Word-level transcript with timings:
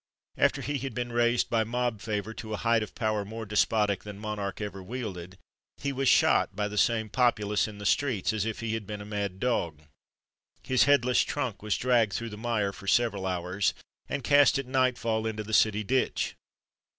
After 0.35 0.63
he 0.63 0.79
had 0.79 0.95
been 0.95 1.11
raised 1.11 1.47
by 1.51 1.63
mob 1.63 2.01
favour 2.01 2.33
to 2.33 2.55
a 2.55 2.63
height 2.65 2.81
of 2.81 2.95
power 2.95 3.23
more 3.23 3.45
despotic 3.45 4.03
than 4.03 4.17
monarch 4.17 4.59
ever 4.59 4.81
wielded, 4.81 5.37
he 5.77 5.93
was 5.93 6.09
shot 6.09 6.55
by 6.55 6.67
the 6.67 6.75
same 6.79 7.07
populace 7.07 7.67
in 7.67 7.77
the 7.77 7.85
streets, 7.85 8.33
as 8.33 8.43
if 8.43 8.61
he 8.61 8.73
had 8.73 8.87
been 8.87 9.01
a 9.01 9.05
mad 9.05 9.39
dog. 9.39 9.83
His 10.63 10.85
headless 10.85 11.21
trunk 11.21 11.61
was 11.61 11.77
dragged 11.77 12.13
through 12.13 12.29
the 12.29 12.35
mire 12.35 12.73
for 12.73 12.87
several 12.87 13.27
hours, 13.27 13.75
and 14.09 14.23
cast 14.23 14.57
at 14.57 14.65
night 14.65 14.97
fall 14.97 15.27
into 15.27 15.43
the 15.43 15.53
city 15.53 15.83
ditch. 15.83 16.33